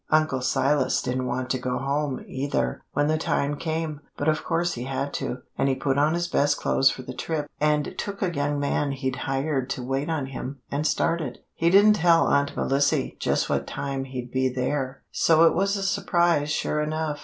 Uncle 0.09 0.41
Silas 0.41 0.99
didn't 1.03 1.27
want 1.27 1.47
to 1.51 1.59
go 1.59 1.77
home, 1.77 2.25
either, 2.27 2.81
when 2.93 3.05
the 3.05 3.19
time 3.19 3.55
came, 3.55 4.01
but 4.17 4.27
of 4.27 4.43
course 4.43 4.73
he 4.73 4.85
had 4.85 5.13
to, 5.13 5.37
and 5.59 5.69
he 5.69 5.75
put 5.75 5.95
on 5.95 6.15
his 6.15 6.27
best 6.27 6.57
clothes 6.57 6.89
for 6.89 7.03
the 7.03 7.13
trip, 7.13 7.47
and 7.59 7.93
took 7.99 8.19
a 8.23 8.33
young 8.33 8.59
man 8.59 8.93
he'd 8.93 9.15
hired 9.15 9.69
to 9.69 9.83
wait 9.83 10.09
on 10.09 10.25
him, 10.25 10.57
and 10.71 10.87
started. 10.87 11.37
"He 11.53 11.69
didn't 11.69 11.93
tell 11.97 12.25
Aunt 12.25 12.57
Melissy 12.57 13.15
just 13.19 13.47
what 13.47 13.67
time 13.67 14.05
he'd 14.05 14.31
be 14.31 14.49
there, 14.49 15.03
so 15.11 15.43
it 15.45 15.53
was 15.53 15.77
a 15.77 15.83
surprise 15.83 16.49
sure 16.49 16.81
enough. 16.81 17.19